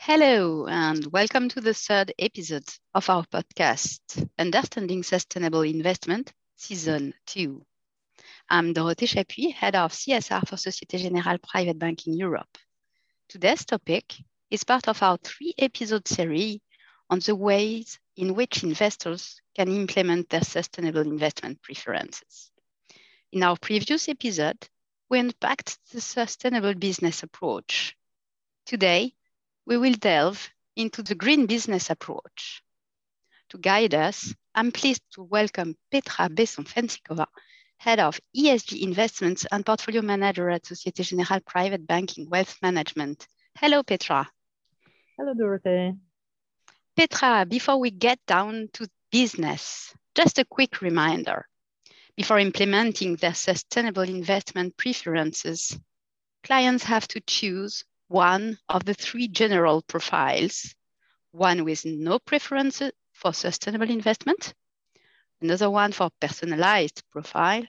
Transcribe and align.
Hello, 0.00 0.66
and 0.66 1.04
welcome 1.12 1.48
to 1.48 1.60
the 1.60 1.74
third 1.74 2.14
episode 2.20 2.68
of 2.94 3.10
our 3.10 3.24
podcast, 3.26 3.98
Understanding 4.38 5.02
Sustainable 5.02 5.62
Investment, 5.62 6.32
Season 6.54 7.12
2. 7.26 7.60
I'm 8.48 8.72
Dorothée 8.72 9.08
Chapuis, 9.08 9.52
Head 9.52 9.74
of 9.74 9.92
CSR 9.92 10.48
for 10.48 10.56
Societe 10.56 10.98
Generale 10.98 11.38
Private 11.38 11.80
Banking 11.80 12.14
Europe. 12.14 12.56
Today's 13.28 13.64
topic 13.64 14.14
is 14.50 14.62
part 14.62 14.86
of 14.88 15.02
our 15.02 15.18
three 15.18 15.52
episode 15.58 16.06
series 16.06 16.60
on 17.10 17.18
the 17.18 17.34
ways 17.34 17.98
in 18.16 18.34
which 18.34 18.62
investors 18.62 19.42
can 19.56 19.68
implement 19.68 20.30
their 20.30 20.44
sustainable 20.44 21.02
investment 21.02 21.60
preferences. 21.60 22.52
In 23.32 23.42
our 23.42 23.56
previous 23.56 24.08
episode, 24.08 24.68
we 25.10 25.18
unpacked 25.18 25.76
the 25.90 26.00
sustainable 26.00 26.74
business 26.74 27.24
approach. 27.24 27.96
Today, 28.64 29.14
we 29.68 29.76
will 29.76 29.92
delve 29.92 30.48
into 30.76 31.02
the 31.02 31.14
green 31.14 31.44
business 31.44 31.90
approach. 31.90 32.62
To 33.50 33.58
guide 33.58 33.94
us, 33.94 34.34
I'm 34.54 34.72
pleased 34.72 35.02
to 35.12 35.22
welcome 35.22 35.76
Petra 35.92 36.30
Besson-Fencikova, 36.30 37.26
Head 37.76 38.00
of 38.00 38.18
ESG 38.34 38.80
Investments 38.80 39.46
and 39.52 39.66
Portfolio 39.66 40.00
Manager 40.00 40.48
at 40.48 40.64
Societe 40.64 41.02
Generale 41.02 41.42
Private 41.46 41.86
Banking 41.86 42.30
Wealth 42.30 42.56
Management. 42.62 43.28
Hello, 43.58 43.82
Petra. 43.82 44.26
Hello, 45.18 45.34
Dorothée. 45.34 45.98
Petra, 46.96 47.44
before 47.46 47.78
we 47.78 47.90
get 47.90 48.18
down 48.26 48.70
to 48.72 48.88
business, 49.12 49.94
just 50.14 50.38
a 50.38 50.46
quick 50.46 50.80
reminder. 50.80 51.46
Before 52.16 52.38
implementing 52.38 53.16
their 53.16 53.34
sustainable 53.34 54.08
investment 54.08 54.78
preferences, 54.78 55.78
clients 56.42 56.84
have 56.84 57.06
to 57.08 57.20
choose 57.20 57.84
one 58.08 58.58
of 58.68 58.84
the 58.84 58.94
three 58.94 59.28
general 59.28 59.82
profiles, 59.82 60.74
one 61.30 61.64
with 61.64 61.84
no 61.84 62.18
preference 62.18 62.82
for 63.12 63.32
sustainable 63.32 63.90
investment, 63.90 64.54
another 65.40 65.70
one 65.70 65.92
for 65.92 66.10
personalized 66.20 67.02
profile, 67.10 67.64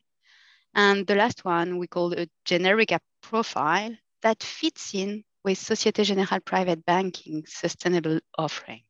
and 0.74 1.06
the 1.06 1.16
last 1.16 1.44
one 1.44 1.78
we 1.78 1.88
call 1.88 2.14
a 2.14 2.28
generic 2.46 2.98
profile 3.22 3.96
that 4.22 4.42
fits 4.42 4.94
in 4.94 5.24
with 5.44 5.58
Societe 5.58 6.04
Generale 6.04 6.40
Private 6.42 6.86
Banking 6.86 7.44
sustainable 7.46 8.20
offering. 8.38 8.84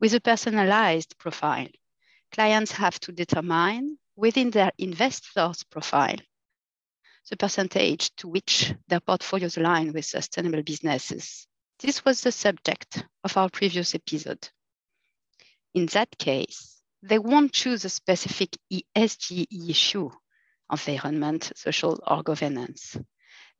With 0.00 0.14
a 0.14 0.20
personalized 0.20 1.18
profile, 1.18 1.68
clients 2.32 2.72
have 2.72 3.00
to 3.00 3.12
determine 3.12 3.98
within 4.16 4.50
their 4.50 4.72
investor's 4.78 5.64
profile 5.64 6.16
the 7.28 7.36
percentage 7.36 8.14
to 8.16 8.28
which 8.28 8.74
their 8.88 9.00
portfolios 9.00 9.56
align 9.56 9.92
with 9.92 10.04
sustainable 10.04 10.62
businesses. 10.62 11.46
This 11.78 12.04
was 12.04 12.20
the 12.20 12.32
subject 12.32 13.04
of 13.22 13.36
our 13.36 13.48
previous 13.48 13.94
episode. 13.94 14.48
In 15.74 15.86
that 15.86 16.16
case, 16.18 16.82
they 17.02 17.18
won't 17.18 17.52
choose 17.52 17.84
a 17.84 17.88
specific 17.88 18.56
ESG 18.72 19.46
issue, 19.70 20.10
environment, 20.70 21.52
social, 21.54 22.00
or 22.06 22.22
governance. 22.22 22.96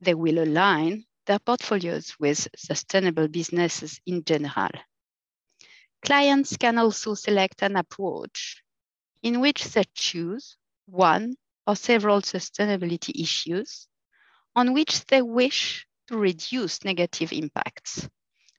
They 0.01 0.15
will 0.15 0.43
align 0.43 1.05
their 1.27 1.39
portfolios 1.39 2.15
with 2.19 2.49
sustainable 2.57 3.29
businesses 3.29 4.01
in 4.07 4.25
general. 4.25 4.71
Clients 6.05 6.57
can 6.57 6.79
also 6.79 7.15
select 7.15 7.63
an 7.63 7.77
approach 7.77 8.63
in 9.23 9.41
which 9.41 9.65
they 9.65 9.85
choose 9.95 10.57
one 10.87 11.37
or 11.69 11.77
several 11.77 12.23
sustainability 12.23 13.13
issues 13.21 13.87
on 14.57 14.73
which 14.73 15.05
they 15.07 15.21
wish 15.21 15.87
to 16.07 16.17
reduce 16.17 16.83
negative 16.83 17.31
impacts. 17.31 18.09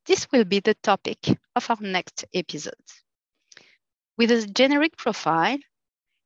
This 0.05 0.27
will 0.31 0.45
be 0.45 0.59
the 0.59 0.75
topic 0.75 1.17
of 1.55 1.69
our 1.71 1.81
next 1.81 2.25
episode. 2.35 2.75
With 4.16 4.29
a 4.29 4.45
generic 4.45 4.95
profile, 4.95 5.57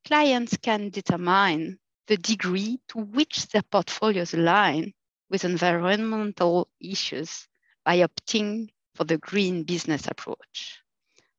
clients 0.05 0.57
can 0.57 0.89
determine 0.89 1.79
the 2.07 2.17
degree 2.17 2.79
to 2.89 2.97
which 2.99 3.47
their 3.47 3.61
portfolios 3.61 4.33
align 4.33 4.93
with 5.29 5.45
environmental 5.45 6.67
issues 6.81 7.47
by 7.85 7.99
opting 7.99 8.69
for 8.95 9.05
the 9.05 9.17
green 9.17 9.63
business 9.63 10.05
approach. 10.07 10.81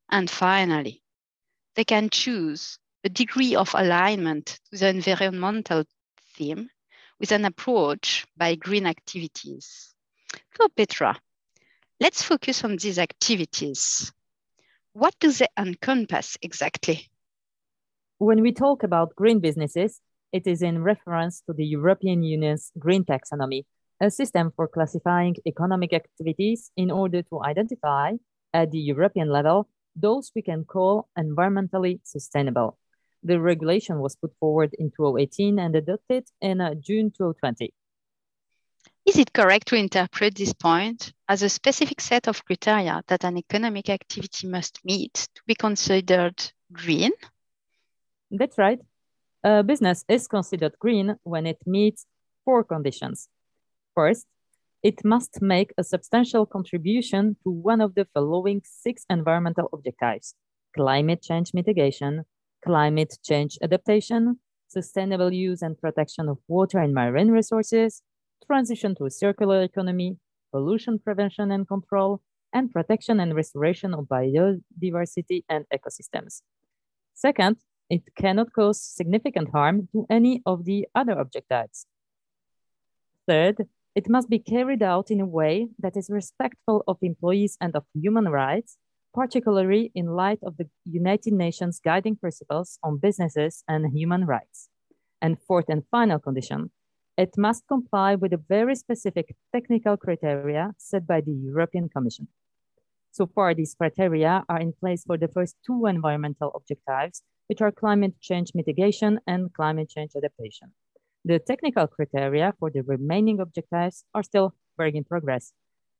And 0.09 0.27
finally, 0.27 1.03
they 1.75 1.83
can 1.83 2.09
choose 2.09 2.79
a 3.05 3.09
degree 3.09 3.55
of 3.55 3.69
alignment 3.75 4.59
to 4.71 4.79
the 4.79 4.89
environmental 4.89 5.83
theme 6.35 6.67
with 7.19 7.31
an 7.31 7.45
approach 7.45 8.25
by 8.35 8.55
green 8.55 8.87
activities. 8.87 9.93
So 10.57 10.67
Petra, 10.75 11.15
let's 12.01 12.23
focus 12.23 12.63
on 12.63 12.77
these 12.77 12.97
activities. 12.97 14.11
What 14.93 15.13
do 15.19 15.31
they 15.31 15.47
encompass 15.57 16.35
exactly? 16.41 17.07
When 18.17 18.41
we 18.41 18.51
talk 18.51 18.81
about 18.81 19.15
green 19.15 19.39
businesses, 19.39 20.01
it 20.31 20.47
is 20.47 20.63
in 20.63 20.81
reference 20.81 21.41
to 21.41 21.53
the 21.53 21.65
European 21.65 22.23
Union's 22.23 22.71
green 22.79 23.05
taxonomy, 23.05 23.65
a 24.01 24.09
system 24.09 24.51
for 24.55 24.67
classifying 24.67 25.35
economic 25.45 25.93
activities 25.93 26.71
in 26.75 26.89
order 26.89 27.21
to 27.21 27.43
identify, 27.43 28.13
at 28.53 28.71
the 28.71 28.79
European 28.79 29.29
level, 29.29 29.69
those 29.95 30.31
we 30.35 30.41
can 30.41 30.65
call 30.65 31.07
environmentally 31.17 31.99
sustainable. 32.03 32.77
The 33.25 33.41
regulation 33.41 33.99
was 33.99 34.15
put 34.15 34.35
forward 34.39 34.75
in 34.77 34.91
2018 34.91 35.57
and 35.57 35.75
adopted 35.75 36.25
in 36.41 36.61
uh, 36.61 36.75
June 36.75 37.09
2020. 37.09 37.73
Is 39.07 39.17
it 39.17 39.33
correct 39.33 39.67
to 39.69 39.75
interpret 39.75 40.35
this 40.35 40.53
point 40.53 41.11
as 41.27 41.41
a 41.41 41.49
specific 41.49 42.01
set 42.01 42.27
of 42.27 42.45
criteria 42.45 43.01
that 43.07 43.23
an 43.23 43.37
economic 43.37 43.89
activity 43.89 44.47
must 44.47 44.79
meet 44.85 45.13
to 45.33 45.41
be 45.47 45.55
considered 45.55 46.39
green? 46.71 47.13
That's 48.29 48.59
right. 48.59 48.79
A 49.43 49.63
business 49.63 50.05
is 50.07 50.27
considered 50.27 50.77
green 50.77 51.15
when 51.23 51.47
it 51.47 51.57
meets 51.65 52.05
four 52.43 52.63
conditions. 52.63 53.27
First, 53.95 54.27
it 54.83 55.03
must 55.03 55.41
make 55.41 55.73
a 55.79 55.83
substantial 55.83 56.45
contribution 56.45 57.37
to 57.43 57.49
one 57.49 57.81
of 57.81 57.95
the 57.95 58.05
following 58.13 58.61
six 58.63 59.03
environmental 59.09 59.67
objectives 59.73 60.35
climate 60.75 61.23
change 61.23 61.53
mitigation, 61.53 62.25
climate 62.65 63.17
change 63.23 63.57
adaptation, 63.61 64.39
sustainable 64.67 65.31
use 65.31 65.61
and 65.61 65.79
protection 65.79 66.27
of 66.27 66.37
water 66.47 66.79
and 66.79 66.93
marine 66.93 67.31
resources, 67.31 68.01
transition 68.45 68.95
to 68.95 69.05
a 69.05 69.11
circular 69.11 69.61
economy, 69.61 70.17
pollution 70.51 70.99
prevention 70.99 71.51
and 71.51 71.67
control, 71.67 72.21
and 72.53 72.71
protection 72.71 73.19
and 73.19 73.35
restoration 73.35 73.93
of 73.93 74.05
biodiversity 74.05 75.43
and 75.49 75.65
ecosystems. 75.73 76.41
Second, 77.13 77.57
it 77.89 78.03
cannot 78.15 78.51
cause 78.53 78.81
significant 78.81 79.49
harm 79.51 79.87
to 79.91 80.05
any 80.09 80.41
of 80.45 80.65
the 80.65 80.87
other 80.95 81.13
objectives. 81.13 81.85
Third, 83.27 83.67
it 83.95 84.09
must 84.09 84.29
be 84.29 84.39
carried 84.39 84.83
out 84.83 85.11
in 85.11 85.21
a 85.21 85.25
way 85.25 85.69
that 85.79 85.95
is 85.95 86.09
respectful 86.09 86.83
of 86.87 86.97
employees 87.01 87.57
and 87.61 87.75
of 87.75 87.85
human 87.93 88.27
rights, 88.29 88.77
particularly 89.15 89.91
in 89.95 90.07
light 90.07 90.39
of 90.43 90.57
the 90.57 90.67
United 90.83 91.33
Nations 91.33 91.79
guiding 91.79 92.17
principles 92.17 92.77
on 92.83 92.97
businesses 92.97 93.63
and 93.65 93.97
human 93.97 94.25
rights. 94.25 94.69
And 95.21 95.37
fourth 95.47 95.69
and 95.69 95.83
final 95.89 96.19
condition, 96.19 96.71
it 97.17 97.33
must 97.37 97.63
comply 97.67 98.15
with 98.15 98.31
the 98.31 98.43
very 98.49 98.75
specific 98.75 99.33
technical 99.53 99.95
criteria 99.95 100.73
set 100.77 101.07
by 101.07 101.21
the 101.21 101.31
European 101.31 101.87
Commission. 101.87 102.27
So 103.11 103.25
far, 103.25 103.53
these 103.53 103.73
criteria 103.73 104.43
are 104.49 104.59
in 104.59 104.73
place 104.73 105.05
for 105.07 105.17
the 105.17 105.29
first 105.29 105.55
two 105.65 105.85
environmental 105.85 106.51
objectives, 106.53 107.23
which 107.47 107.61
are 107.61 107.71
climate 107.71 108.19
change 108.19 108.51
mitigation 108.53 109.21
and 109.25 109.53
climate 109.53 109.87
change 109.87 110.11
adaptation. 110.17 110.73
The 111.23 111.39
technical 111.39 111.87
criteria 111.87 112.53
for 112.59 112.69
the 112.69 112.81
remaining 112.81 113.39
objectives 113.39 114.03
are 114.13 114.23
still 114.23 114.53
work 114.77 114.93
in 114.93 115.05
progress. 115.05 115.53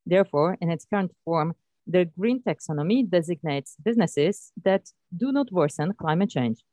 Therefore, 0.05 0.57
in 0.59 0.69
its 0.69 0.85
current 0.85 1.11
form, 1.23 1.55
the 1.87 2.05
green 2.05 2.41
taxonomy 2.41 3.07
designates 3.09 3.75
businesses 3.83 4.51
that 4.63 4.91
do 5.15 5.31
not 5.31 5.51
worsen 5.51 5.93
climate 5.93 6.29
change. 6.29 6.63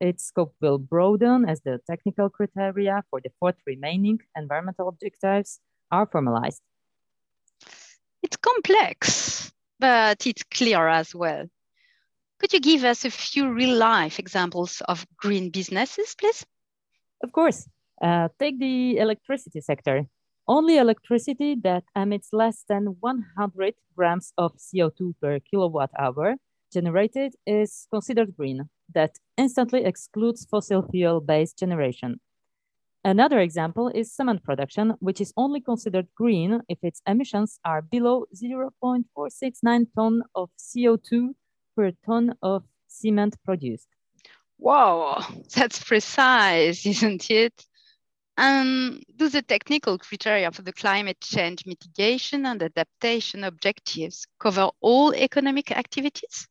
Its 0.00 0.24
scope 0.24 0.54
will 0.60 0.78
broaden 0.78 1.48
as 1.48 1.60
the 1.62 1.80
technical 1.86 2.30
criteria 2.30 3.02
for 3.10 3.20
the 3.20 3.30
fourth 3.40 3.56
remaining 3.66 4.20
environmental 4.36 4.88
objectives 4.88 5.60
are 5.90 6.06
formalized. 6.06 6.62
It's 8.22 8.36
complex, 8.36 9.52
but 9.80 10.26
it's 10.26 10.44
clear 10.44 10.88
as 10.88 11.14
well. 11.14 11.46
Could 12.38 12.52
you 12.52 12.60
give 12.60 12.84
us 12.84 13.04
a 13.04 13.10
few 13.10 13.52
real 13.52 13.76
life 13.76 14.18
examples 14.18 14.80
of 14.86 15.04
green 15.16 15.50
businesses, 15.50 16.14
please? 16.14 16.46
Of 17.22 17.32
course. 17.32 17.68
Uh, 18.00 18.28
take 18.38 18.60
the 18.60 18.98
electricity 18.98 19.60
sector. 19.60 20.06
Only 20.48 20.78
electricity 20.78 21.56
that 21.62 21.84
emits 21.94 22.32
less 22.32 22.64
than 22.66 22.96
100 23.00 23.74
grams 23.94 24.32
of 24.38 24.56
CO2 24.56 25.14
per 25.20 25.40
kilowatt 25.40 25.90
hour 25.98 26.36
generated 26.72 27.34
is 27.46 27.86
considered 27.92 28.34
green. 28.34 28.70
That 28.94 29.18
instantly 29.36 29.84
excludes 29.84 30.46
fossil 30.46 30.88
fuel 30.90 31.20
based 31.20 31.58
generation. 31.58 32.20
Another 33.04 33.40
example 33.40 33.88
is 33.88 34.12
cement 34.12 34.42
production, 34.42 34.94
which 35.00 35.20
is 35.20 35.34
only 35.36 35.60
considered 35.60 36.08
green 36.14 36.62
if 36.68 36.78
its 36.82 37.02
emissions 37.06 37.60
are 37.64 37.82
below 37.82 38.24
0.469 38.34 39.86
ton 39.94 40.22
of 40.34 40.48
CO2 40.58 41.34
per 41.76 41.92
ton 42.06 42.34
of 42.42 42.64
cement 42.88 43.36
produced. 43.44 43.88
Wow, 44.58 45.24
that's 45.54 45.84
precise, 45.84 46.86
isn't 46.92 47.30
it? 47.30 47.67
And 48.38 49.02
do 49.16 49.28
the 49.28 49.42
technical 49.42 49.98
criteria 49.98 50.52
for 50.52 50.62
the 50.62 50.72
climate 50.72 51.20
change 51.20 51.66
mitigation 51.66 52.46
and 52.46 52.62
adaptation 52.62 53.42
objectives 53.42 54.28
cover 54.38 54.70
all 54.80 55.12
economic 55.12 55.72
activities? 55.72 56.46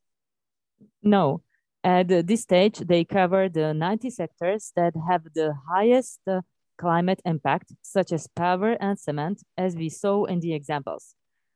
No. 1.02 1.40
At 1.82 2.08
this 2.26 2.42
stage, 2.42 2.80
they 2.80 3.06
cover 3.06 3.48
the 3.48 3.72
90 3.72 4.10
sectors 4.10 4.70
that 4.76 4.92
have 5.08 5.22
the 5.34 5.54
highest 5.72 6.20
uh, 6.26 6.42
climate 6.76 7.22
impact, 7.24 7.72
such 7.80 8.12
as 8.12 8.26
power 8.26 8.76
and 8.80 8.98
cement, 8.98 9.42
as 9.56 9.74
we 9.74 9.88
saw 9.88 10.24
in 10.26 10.40
the 10.40 10.52
examples. 10.52 11.14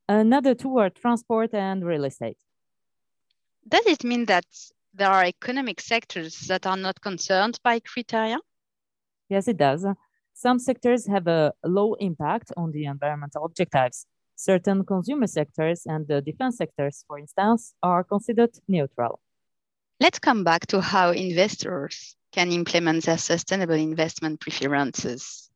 Another 0.09 0.55
two 0.55 0.79
are 0.79 0.89
transport 0.89 1.53
and 1.53 1.85
real 1.85 2.05
estate. 2.05 2.39
Does 3.69 3.85
it 3.85 4.03
mean 4.03 4.25
that 4.27 4.47
there 4.95 5.11
are 5.11 5.25
economic 5.25 5.83
sectors 5.83 6.41
that 6.49 6.67
are 6.67 6.79
not 6.79 7.03
concerned 7.03 7.61
by 7.63 7.81
criteria? 7.81 8.39
Yes, 9.29 9.47
it 9.47 9.59
does. 9.59 9.85
Some 10.35 10.59
sectors 10.59 11.07
have 11.07 11.27
a 11.27 11.53
low 11.65 11.95
impact 11.95 12.53
on 12.57 12.73
the 12.73 12.87
environmental 12.87 13.45
objectives. 13.45 14.07
Certain 14.35 14.85
consumer 14.85 15.27
sectors 15.27 15.87
and 15.87 16.07
the 16.09 16.21
defense 16.21 16.57
sectors, 16.57 17.05
for 17.07 17.19
instance, 17.19 17.75
are 17.83 18.03
considered 18.03 18.51
neutral. 18.67 19.21
Let's 20.01 20.19
come 20.19 20.43
back 20.43 20.67
to 20.69 20.81
how 20.81 21.11
investors 21.11 22.17
can 22.33 22.51
implement 22.51 23.05
their 23.05 23.19
sustainable 23.19 23.75
investment 23.75 24.41
preferences. 24.41 25.51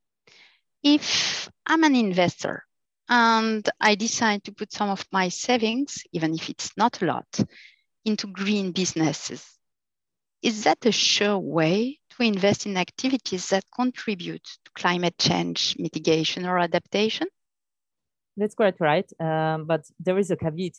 If 0.82 1.50
I'm 1.67 1.82
an 1.82 1.96
investor 1.96 2.64
and 3.08 3.69
I 3.81 3.94
decide 3.94 4.44
to 4.44 4.52
put 4.52 4.73
some 4.73 4.90
of 4.90 5.05
my 5.11 5.28
savings, 5.31 6.05
even 6.12 6.34
if 6.34 6.49
it's 6.49 6.76
not 6.76 7.02
a 7.02 7.06
lot, 7.06 7.40
into 8.05 8.28
green 8.28 8.73
businesses. 8.73 9.44
Is 10.43 10.64
that 10.64 10.87
a 10.87 10.93
sure 10.93 11.38
way 11.38 11.99
to 12.16 12.22
invest 12.22 12.66
in 12.66 12.76
activities 12.76 13.48
that 13.50 13.64
contribute 13.74 14.44
to 14.44 14.70
climate 14.74 15.18
change 15.18 15.76
mitigation 15.78 16.46
or 16.46 16.58
adaptation? 16.58 17.28
That's 18.36 18.54
quite 18.54 18.78
right, 18.80 19.10
um, 19.20 19.64
but 19.64 19.84
there 19.98 20.18
is 20.18 20.30
a 20.30 20.36
caveat. 20.36 20.76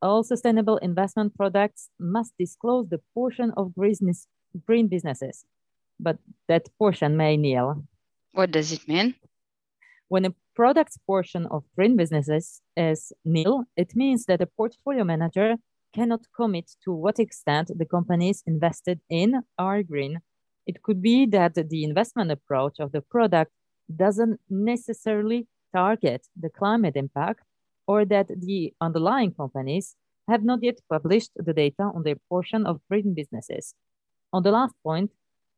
All 0.00 0.22
sustainable 0.22 0.78
investment 0.78 1.34
products 1.36 1.88
must 1.98 2.34
disclose 2.38 2.88
the 2.88 3.00
portion 3.14 3.52
of 3.56 3.74
business, 3.74 4.26
green 4.66 4.88
businesses, 4.88 5.44
but 6.00 6.18
that 6.48 6.68
portion 6.78 7.16
may 7.16 7.36
nil. 7.36 7.84
What 8.32 8.50
does 8.50 8.72
it 8.72 8.86
mean? 8.88 9.14
When 10.08 10.24
a 10.24 10.34
product's 10.54 10.98
portion 11.06 11.46
of 11.46 11.64
green 11.76 11.96
businesses 11.96 12.60
is 12.76 13.12
nil, 13.24 13.64
it 13.76 13.96
means 13.96 14.26
that 14.26 14.40
a 14.40 14.46
portfolio 14.46 15.04
manager 15.04 15.56
cannot 15.94 16.26
commit 16.36 16.70
to 16.84 16.92
what 16.92 17.18
extent 17.18 17.70
the 17.76 17.86
companies 17.86 18.42
invested 18.46 19.00
in 19.08 19.42
are 19.58 19.82
green. 19.82 20.20
It 20.66 20.82
could 20.82 21.02
be 21.02 21.26
that 21.26 21.54
the 21.54 21.84
investment 21.84 22.30
approach 22.30 22.80
of 22.80 22.92
the 22.92 23.00
product 23.02 23.52
doesn't 23.94 24.40
necessarily 24.48 25.46
target 25.74 26.26
the 26.40 26.48
climate 26.48 26.96
impact 26.96 27.42
or 27.86 28.04
that 28.06 28.28
the 28.28 28.72
underlying 28.80 29.32
companies 29.32 29.96
have 30.28 30.42
not 30.42 30.62
yet 30.62 30.78
published 30.88 31.32
the 31.36 31.52
data 31.52 31.82
on 31.82 32.02
their 32.02 32.16
portion 32.28 32.66
of 32.66 32.80
green 32.88 33.14
businesses. 33.14 33.74
On 34.32 34.42
the 34.42 34.50
last 34.50 34.74
point, 34.82 35.10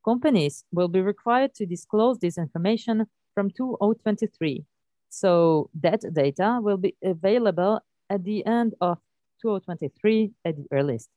companies 0.05 0.65
will 0.73 0.89
be 0.89 1.01
required 1.01 1.55
to 1.55 1.67
disclose 1.67 2.19
this 2.19 2.37
information 2.39 3.07
from 3.35 3.51
2023. 3.51 4.65
So 5.09 5.71
that 5.81 6.01
data 6.13 6.59
will 6.61 6.77
be 6.77 6.97
available 7.03 7.81
at 8.11 8.25
the 8.25 8.45
end 8.45 8.75
of 8.81 8.99
2023 9.43 10.33
at 10.45 10.57
the 10.57 10.67
earliest. 10.73 11.09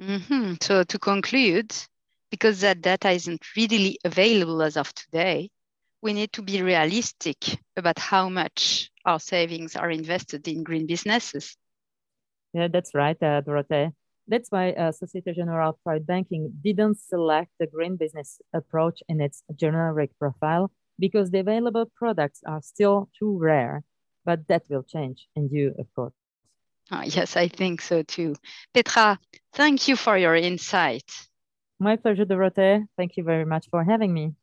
Mm-hmm. 0.00 0.54
So 0.60 0.84
to 0.84 0.98
conclude, 0.98 1.74
because 2.30 2.60
that 2.60 2.80
data 2.80 3.10
isn't 3.10 3.44
readily 3.56 3.98
available 4.04 4.62
as 4.62 4.76
of 4.76 4.92
today, 4.94 5.50
we 6.02 6.12
need 6.12 6.32
to 6.32 6.42
be 6.42 6.62
realistic 6.62 7.58
about 7.76 7.98
how 7.98 8.28
much 8.28 8.90
our 9.04 9.20
savings 9.20 9.76
are 9.76 9.90
invested 9.90 10.46
in 10.48 10.62
green 10.62 10.86
businesses. 10.86 11.56
Yeah, 12.52 12.68
that's 12.68 12.94
right, 12.94 13.16
uh, 13.22 13.42
Dorothée. 13.42 13.92
That's 14.28 14.50
why 14.50 14.72
uh, 14.72 14.92
Societe 14.92 15.32
Generale 15.32 15.78
Private 15.84 16.06
Banking 16.06 16.52
didn't 16.62 16.98
select 16.98 17.50
the 17.60 17.66
green 17.66 17.96
business 17.96 18.40
approach 18.52 19.02
in 19.08 19.20
its 19.20 19.42
generic 19.54 20.10
profile 20.18 20.72
because 20.98 21.30
the 21.30 21.40
available 21.40 21.86
products 21.96 22.40
are 22.46 22.60
still 22.62 23.08
too 23.18 23.38
rare. 23.38 23.84
But 24.24 24.48
that 24.48 24.64
will 24.68 24.82
change 24.82 25.28
and 25.36 25.50
you, 25.52 25.74
of 25.78 25.86
course. 25.94 26.14
Oh, 26.90 27.02
yes, 27.02 27.36
I 27.36 27.48
think 27.48 27.80
so 27.80 28.02
too. 28.02 28.34
Petra, 28.74 29.18
thank 29.52 29.86
you 29.88 29.96
for 29.96 30.16
your 30.16 30.34
insight. 30.34 31.04
My 31.78 31.96
pleasure, 31.96 32.24
Dorothée. 32.24 32.86
Thank 32.96 33.16
you 33.16 33.24
very 33.24 33.44
much 33.44 33.68
for 33.70 33.84
having 33.84 34.12
me. 34.12 34.34